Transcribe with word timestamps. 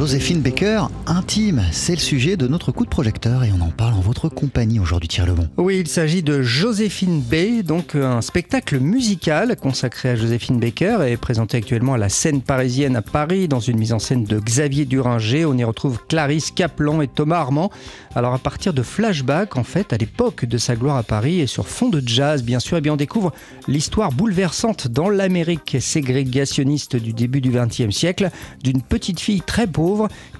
Joséphine 0.00 0.40
Baker, 0.40 0.84
intime, 1.06 1.62
c'est 1.72 1.92
le 1.92 1.98
sujet 1.98 2.38
de 2.38 2.48
notre 2.48 2.72
coup 2.72 2.86
de 2.86 2.88
projecteur 2.88 3.44
et 3.44 3.52
on 3.52 3.60
en 3.60 3.68
parle 3.68 3.92
en 3.92 4.00
votre 4.00 4.30
compagnie 4.30 4.80
aujourd'hui, 4.80 5.10
Thierry 5.10 5.28
Lebon. 5.28 5.46
Oui, 5.58 5.78
il 5.78 5.88
s'agit 5.88 6.22
de 6.22 6.40
Joséphine 6.40 7.20
B, 7.20 7.62
donc 7.62 7.94
un 7.94 8.22
spectacle 8.22 8.80
musical 8.80 9.56
consacré 9.56 10.08
à 10.08 10.16
Joséphine 10.16 10.58
Baker 10.58 11.00
et 11.06 11.18
présenté 11.18 11.58
actuellement 11.58 11.92
à 11.92 11.98
la 11.98 12.08
scène 12.08 12.40
parisienne 12.40 12.96
à 12.96 13.02
Paris 13.02 13.46
dans 13.46 13.60
une 13.60 13.78
mise 13.78 13.92
en 13.92 13.98
scène 13.98 14.24
de 14.24 14.40
Xavier 14.40 14.86
Duringer. 14.86 15.44
On 15.44 15.58
y 15.58 15.64
retrouve 15.64 15.98
Clarisse 16.08 16.50
Caplan 16.50 17.02
et 17.02 17.08
Thomas 17.08 17.36
Armand. 17.36 17.70
Alors 18.14 18.32
à 18.32 18.38
partir 18.38 18.72
de 18.72 18.82
flashbacks, 18.82 19.58
en 19.58 19.64
fait, 19.64 19.92
à 19.92 19.98
l'époque 19.98 20.46
de 20.46 20.56
sa 20.56 20.76
gloire 20.76 20.96
à 20.96 21.02
Paris 21.02 21.40
et 21.40 21.46
sur 21.46 21.68
fond 21.68 21.90
de 21.90 22.02
jazz, 22.02 22.42
bien 22.42 22.58
sûr, 22.58 22.78
et 22.78 22.78
eh 22.78 22.80
bien 22.80 22.94
on 22.94 22.96
découvre 22.96 23.32
l'histoire 23.68 24.12
bouleversante 24.12 24.88
dans 24.88 25.10
l'Amérique 25.10 25.76
ségrégationniste 25.78 26.96
du 26.96 27.12
début 27.12 27.42
du 27.42 27.50
XXe 27.50 27.94
siècle 27.94 28.30
d'une 28.64 28.80
petite 28.80 29.20
fille 29.20 29.42
très 29.42 29.66
pauvre 29.66 29.89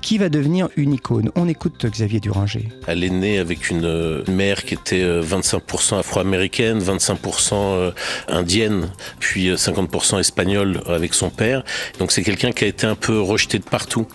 qui 0.00 0.18
va 0.18 0.28
devenir 0.28 0.68
une 0.76 0.94
icône? 0.94 1.30
On 1.34 1.48
écoute 1.48 1.86
Xavier 1.86 2.20
Duringer. 2.20 2.68
Elle 2.86 3.04
est 3.04 3.10
née 3.10 3.38
avec 3.38 3.70
une, 3.70 4.22
mère 4.28 4.64
qui 4.64 4.74
était 4.74 5.02
25% 5.02 5.94
euh, 5.94 5.98
afro-américaine, 6.00 6.78
25% 6.80 7.52
euh, 7.54 7.90
indienne, 8.28 8.90
puis 9.18 9.50
50% 9.50 10.14
euh, 10.14 10.18
espagnole 10.18 10.80
avec 10.86 11.14
son 11.14 11.30
père. 11.30 11.62
Donc 11.98 12.12
c'est 12.12 12.22
quelqu'un 12.22 12.52
qui 12.52 12.64
a 12.64 12.66
été 12.66 12.86
un 12.86 12.94
peu 12.94 13.20
rejeté 13.20 13.58
de 13.58 13.64
partout. 13.64 14.06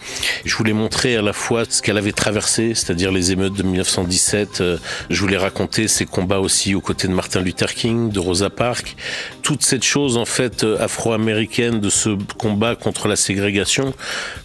Je 0.45 0.55
voulais 0.55 0.73
montrer 0.73 1.16
à 1.16 1.21
la 1.21 1.34
fois 1.34 1.63
ce 1.67 1.81
qu'elle 1.81 1.98
avait 1.98 2.12
traversé, 2.12 2.73
c'est-à-dire 2.76 3.12
les 3.12 3.31
émeutes 3.31 3.54
de 3.54 3.63
1917. 3.63 4.63
Je 5.09 5.21
voulais 5.21 5.38
raconter 5.38 5.88
ses 5.88 6.05
combats 6.05 6.40
aussi 6.40 6.76
aux 6.76 6.81
côtés 6.81 7.07
de 7.07 7.13
Martin 7.13 7.41
Luther 7.41 7.73
King, 7.73 8.09
de 8.09 8.20
Rosa 8.20 8.49
Parks. 8.49 8.95
Toute 9.41 9.63
cette 9.63 9.84
chose 9.84 10.17
en 10.17 10.26
fait 10.26 10.65
afro-américaine 10.79 11.79
de 11.79 11.90
ce 11.90 12.17
combat 12.38 12.76
contre 12.76 13.07
la 13.07 13.15
ségrégation. 13.15 13.93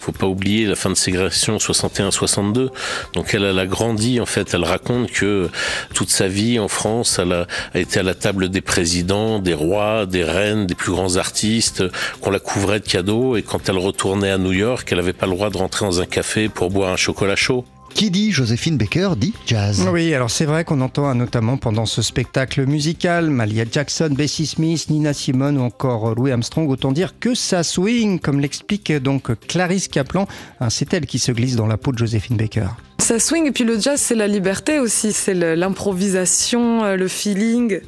Faut 0.01 0.12
pas 0.12 0.27
oublier 0.27 0.67
la 0.67 0.77
fin 0.80 0.91
de 0.91 0.95
ségrégation 0.95 1.59
61-62. 1.59 2.70
Donc 3.12 3.34
elle, 3.34 3.59
a 3.59 3.67
grandi 3.67 4.20
en 4.20 4.27
fait. 4.27 4.55
Elle 4.55 4.64
raconte 4.64 5.11
que 5.11 5.48
toute 5.95 6.11
sa 6.11 6.27
vie 6.27 6.59
en 6.59 6.69
France, 6.69 7.19
elle 7.19 7.33
a, 7.33 7.47
été 7.75 8.00
à 8.00 8.03
la 8.03 8.14
table 8.14 8.48
des 8.48 8.62
présidents, 8.62 9.39
des 9.39 9.55
rois, 9.55 10.06
des 10.06 10.25
reines, 10.25 10.67
des 10.67 10.75
plus 10.75 10.92
grands 10.92 11.17
artistes, 11.17 11.84
qu'on 12.20 12.31
la 12.31 12.39
couvrait 12.39 12.81
de 12.81 12.86
cadeaux. 12.86 13.36
Et 13.36 13.42
quand 13.42 13.69
elle 13.69 13.78
retournait 13.78 14.31
à 14.31 14.39
New 14.39 14.53
York, 14.53 14.89
elle 14.91 14.98
n'avait 14.98 15.12
pas 15.12 15.27
le 15.27 15.33
droit 15.33 15.51
de 15.51 15.58
rentrer 15.58 15.84
dans 15.84 16.01
un 16.01 16.06
café 16.06 16.48
pour 16.48 16.70
boire 16.70 16.92
un 16.92 16.97
chocolat 16.97 17.36
chaud. 17.36 17.64
Qui 17.94 18.10
dit 18.10 18.33
Joséphine 18.33 18.77
Baker 18.77 19.10
dit 19.16 19.34
jazz. 19.46 19.86
Oui, 19.92 20.14
alors 20.14 20.30
c'est 20.30 20.46
vrai 20.46 20.64
qu'on 20.64 20.80
entend 20.80 21.14
notamment 21.14 21.56
pendant 21.56 21.86
ce 21.86 22.02
spectacle 22.02 22.66
musical 22.66 23.28
Malia 23.30 23.64
Jackson, 23.70 24.10
Bessie 24.10 24.46
Smith, 24.46 24.88
Nina 24.88 25.12
Simone 25.12 25.58
ou 25.58 25.62
encore 25.62 26.14
Louis 26.14 26.33
Armstrong. 26.33 26.68
Autant 26.70 26.92
dire 26.92 27.18
que 27.18 27.34
ça 27.34 27.62
swing, 27.62 28.18
comme 28.18 28.41
l'explique 28.41 28.92
donc 28.92 29.34
Clarisse 29.46 29.88
Kaplan. 29.88 30.27
Hein, 30.61 30.70
c'est 30.70 30.94
elle 30.94 31.06
qui 31.06 31.18
se 31.18 31.33
glisse 31.33 31.56
dans 31.56 31.66
la 31.66 31.77
peau 31.77 31.92
de 31.92 31.98
Joséphine 31.98 32.36
Baker. 32.36 32.68
Ça 33.11 33.19
swing 33.19 33.48
et 33.48 33.50
puis 33.50 33.64
le 33.64 33.77
jazz 33.77 34.00
c'est 34.00 34.14
la 34.14 34.28
liberté 34.28 34.78
aussi, 34.78 35.12
c'est 35.12 35.34
l'improvisation, 35.34 36.84
euh, 36.84 36.94
le 36.94 37.08
feeling 37.08 37.80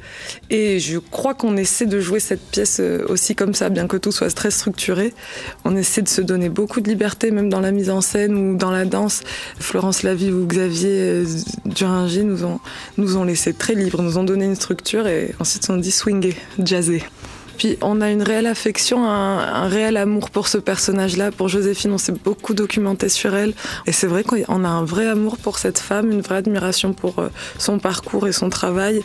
et 0.49 0.81
je 0.81 0.97
crois 0.97 1.33
qu'on 1.33 1.55
essaie 1.55 1.85
de 1.85 2.01
jouer 2.01 2.19
cette 2.19 2.41
pièce 2.41 2.81
euh, 2.81 3.05
aussi 3.07 3.33
comme 3.33 3.53
ça, 3.53 3.69
bien 3.69 3.87
que 3.87 3.95
tout 3.95 4.11
soit 4.11 4.29
très 4.35 4.51
structuré. 4.51 5.13
On 5.63 5.77
essaie 5.77 6.01
de 6.01 6.09
se 6.09 6.19
donner 6.19 6.49
beaucoup 6.49 6.81
de 6.81 6.89
liberté 6.89 7.31
même 7.31 7.47
dans 7.47 7.61
la 7.61 7.71
mise 7.71 7.89
en 7.89 8.01
scène 8.01 8.35
ou 8.35 8.57
dans 8.57 8.69
la 8.69 8.83
danse. 8.83 9.21
Florence 9.61 10.03
Lavie 10.03 10.29
ou 10.29 10.45
Xavier 10.45 10.99
euh, 10.99 11.25
Duringer 11.63 12.23
nous 12.23 12.43
ont, 12.43 12.59
nous 12.97 13.15
ont 13.15 13.23
laissé 13.23 13.53
très 13.53 13.75
libres, 13.75 14.01
nous 14.01 14.17
ont 14.17 14.25
donné 14.25 14.43
une 14.43 14.55
structure 14.55 15.07
et 15.07 15.33
ensuite 15.39 15.69
on 15.69 15.77
dit 15.77 15.91
swinger, 15.91 16.35
jazzer. 16.59 17.01
Puis 17.57 17.77
on 17.81 18.01
a 18.01 18.09
une 18.09 18.21
réelle 18.21 18.47
affection, 18.47 19.05
un, 19.05 19.67
réel 19.67 19.97
amour 19.97 20.29
pour 20.29 20.47
ce 20.47 20.57
personnage-là, 20.57 21.31
pour 21.31 21.49
Joséphine. 21.49 21.91
On 21.91 21.97
s'est 21.97 22.13
beaucoup 22.13 22.53
documenté 22.53 23.09
sur 23.09 23.35
elle. 23.35 23.53
Et 23.85 23.91
c'est 23.91 24.07
vrai 24.07 24.23
qu'on 24.23 24.63
a 24.63 24.67
un 24.67 24.83
vrai 24.83 25.07
amour 25.07 25.37
pour 25.37 25.57
cette 25.59 25.79
femme, 25.79 26.11
une 26.11 26.21
vraie 26.21 26.37
admiration 26.37 26.93
pour 26.93 27.19
euh, 27.19 27.29
son 27.57 27.79
parcours 27.79 28.27
et 28.27 28.31
son 28.31 28.49
travail. 28.49 29.01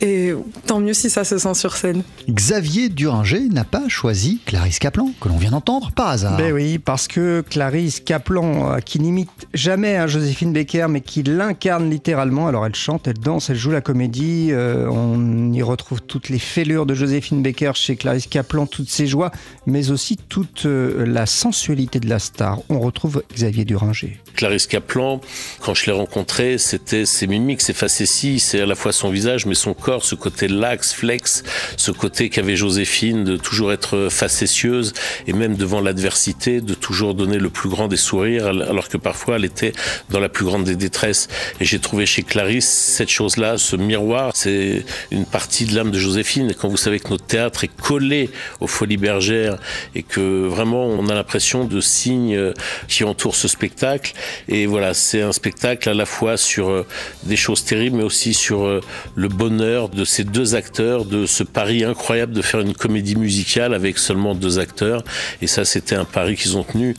Et 0.00 0.34
tant 0.66 0.80
mieux 0.80 0.92
si 0.92 1.08
ça 1.10 1.24
se 1.24 1.38
sent 1.38 1.54
sur 1.54 1.76
scène. 1.76 2.02
Xavier 2.28 2.88
Duringer 2.88 3.48
n'a 3.48 3.64
pas 3.64 3.88
choisi 3.88 4.40
Clarisse 4.44 4.78
Caplan, 4.78 5.10
que 5.20 5.28
l'on 5.28 5.36
vient 5.36 5.52
d'entendre 5.52 5.92
par 5.92 6.08
hasard. 6.08 6.36
Ben 6.36 6.52
oui, 6.52 6.78
parce 6.78 7.08
que 7.08 7.42
Clarisse 7.48 8.00
Caplan, 8.00 8.72
euh, 8.72 8.78
qui 8.80 9.00
n'imite 9.00 9.30
jamais 9.54 9.96
un 9.96 10.06
Joséphine 10.06 10.52
Baker, 10.52 10.86
mais 10.88 11.00
qui 11.00 11.22
l'incarne 11.22 11.90
littéralement. 11.90 12.48
Alors 12.48 12.66
elle 12.66 12.74
chante, 12.74 13.06
elle 13.08 13.18
danse, 13.18 13.50
elle 13.50 13.56
joue 13.56 13.70
la 13.70 13.80
comédie. 13.80 14.48
Euh, 14.50 14.88
on 14.90 15.52
y 15.52 15.62
retrouve 15.62 16.02
toutes 16.02 16.28
les 16.28 16.38
fêlures 16.38 16.86
de 16.86 16.94
Joséphine 16.94 17.42
Baker 17.42 17.72
chez 17.74 17.96
Clarisse 17.96 18.26
Caplan, 18.26 18.66
toutes 18.66 18.90
ses 18.90 19.06
joies, 19.06 19.30
mais 19.66 19.90
aussi 19.90 20.16
toute 20.16 20.66
euh, 20.66 21.04
la 21.06 21.26
sensualité 21.26 22.00
de 22.00 22.08
la 22.08 22.18
star. 22.18 22.60
On 22.68 22.80
retrouve 22.80 23.22
Xavier 23.34 23.64
Duringer. 23.64 24.20
Clarisse 24.34 24.66
Caplan, 24.66 25.20
quand 25.60 25.74
je 25.74 25.86
l'ai 25.86 25.92
rencontrée, 25.92 26.58
c'était 26.58 27.06
ses 27.06 27.26
mimiques, 27.26 27.60
ses 27.60 27.72
facéties, 27.72 28.40
c'est 28.40 28.60
à 28.60 28.66
la 28.66 28.74
fois 28.74 28.92
son 28.92 29.10
visage, 29.10 29.46
mais 29.46 29.54
son 29.54 29.74
corps, 29.74 29.83
ce 30.00 30.14
côté 30.14 30.48
lax, 30.48 30.92
flex, 30.92 31.42
ce 31.76 31.90
côté 31.90 32.30
qu'avait 32.30 32.56
Joséphine 32.56 33.24
de 33.24 33.36
toujours 33.36 33.72
être 33.72 34.08
facétieuse 34.10 34.92
et 35.26 35.32
même 35.32 35.56
devant 35.56 35.80
l'adversité, 35.80 36.60
de 36.60 36.74
toujours 36.74 37.14
donner 37.14 37.38
le 37.38 37.50
plus 37.50 37.68
grand 37.68 37.88
des 37.88 37.96
sourires, 37.96 38.46
alors 38.46 38.88
que 38.88 38.96
parfois 38.96 39.36
elle 39.36 39.44
était 39.44 39.72
dans 40.10 40.20
la 40.20 40.28
plus 40.28 40.44
grande 40.44 40.64
des 40.64 40.76
détresses. 40.76 41.28
Et 41.60 41.64
j'ai 41.64 41.78
trouvé 41.78 42.06
chez 42.06 42.22
Clarisse 42.22 42.68
cette 42.68 43.10
chose-là, 43.10 43.58
ce 43.58 43.76
miroir, 43.76 44.32
c'est 44.34 44.84
une 45.10 45.26
partie 45.26 45.64
de 45.66 45.74
l'âme 45.74 45.90
de 45.90 45.98
Joséphine. 45.98 46.50
Et 46.50 46.54
quand 46.54 46.68
vous 46.68 46.76
savez 46.76 47.00
que 47.00 47.10
notre 47.10 47.26
théâtre 47.26 47.64
est 47.64 47.76
collé 47.82 48.30
aux 48.60 48.66
Folies 48.66 48.96
Bergères 48.96 49.58
et 49.94 50.02
que 50.02 50.46
vraiment 50.46 50.86
on 50.86 51.08
a 51.08 51.14
l'impression 51.14 51.64
de 51.64 51.80
signes 51.80 52.52
qui 52.88 53.04
entourent 53.04 53.36
ce 53.36 53.48
spectacle, 53.48 54.14
et 54.48 54.66
voilà, 54.66 54.94
c'est 54.94 55.22
un 55.22 55.32
spectacle 55.32 55.88
à 55.88 55.94
la 55.94 56.06
fois 56.06 56.36
sur 56.36 56.68
euh, 56.68 56.86
des 57.24 57.36
choses 57.36 57.64
terribles, 57.64 57.96
mais 57.96 58.02
aussi 58.02 58.34
sur 58.34 58.64
euh, 58.64 58.80
le 59.14 59.28
bonheur 59.28 59.73
de 59.74 60.04
ces 60.04 60.24
deux 60.24 60.54
acteurs, 60.54 61.04
de 61.04 61.26
ce 61.26 61.42
pari 61.42 61.84
incroyable 61.84 62.32
de 62.32 62.42
faire 62.42 62.60
une 62.60 62.74
comédie 62.74 63.16
musicale 63.16 63.74
avec 63.74 63.98
seulement 63.98 64.34
deux 64.34 64.58
acteurs. 64.58 65.02
Et 65.42 65.46
ça, 65.46 65.64
c'était 65.64 65.96
un 65.96 66.04
pari 66.04 66.36
qu'ils 66.36 66.56
ont 66.56 66.64
tenu. 66.64 66.94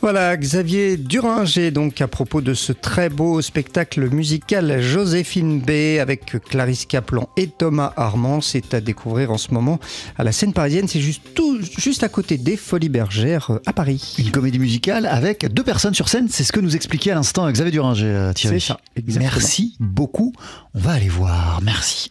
Voilà, 0.00 0.36
Xavier 0.36 0.96
Duringer, 0.96 1.70
donc 1.70 2.00
à 2.00 2.08
propos 2.08 2.40
de 2.40 2.54
ce 2.54 2.72
très 2.72 3.08
beau 3.08 3.40
spectacle 3.40 4.08
musical 4.10 4.80
Joséphine 4.80 5.60
B 5.60 5.98
avec 6.00 6.36
Clarisse 6.48 6.86
Caplan 6.86 7.28
et 7.36 7.48
Thomas 7.48 7.92
Armand. 7.96 8.40
C'est 8.40 8.74
à 8.74 8.80
découvrir 8.80 9.30
en 9.30 9.38
ce 9.38 9.52
moment 9.52 9.78
à 10.16 10.24
la 10.24 10.32
scène 10.32 10.52
parisienne. 10.52 10.88
C'est 10.88 11.00
juste 11.00 11.22
tout, 11.34 11.60
juste 11.78 12.02
à 12.02 12.08
côté 12.08 12.38
des 12.38 12.56
Folies 12.56 12.88
Bergères 12.88 13.50
euh, 13.50 13.58
à 13.66 13.72
Paris. 13.72 14.16
Une 14.18 14.30
comédie 14.30 14.58
musicale 14.58 15.06
avec 15.06 15.46
deux 15.52 15.64
personnes 15.64 15.94
sur 15.94 16.08
scène. 16.08 16.28
C'est 16.28 16.44
ce 16.44 16.52
que 16.52 16.60
nous 16.60 16.76
expliquait 16.76 17.10
à 17.10 17.14
l'instant 17.14 17.50
Xavier 17.50 17.72
Duringer, 17.72 18.04
euh, 18.04 18.32
Thierry. 18.32 18.60
C'est 18.60 18.68
ça, 18.68 18.80
Merci 19.18 19.76
beaucoup. 19.80 20.32
On 20.74 20.80
va 20.80 20.92
aller 20.92 21.08
voir. 21.08 21.60
Merci. 21.62 22.10